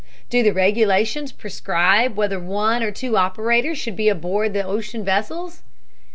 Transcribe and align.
"Do 0.31 0.41
the 0.41 0.49
regulations 0.51 1.31
prescribe 1.31 2.15
whether 2.17 2.39
one 2.39 2.81
or 2.81 2.89
two 2.91 3.17
operators 3.17 3.77
should 3.77 3.95
be 3.95 4.09
aboard 4.09 4.53
the 4.55 4.63
ocean 4.65 5.05
vessels?" 5.05 5.61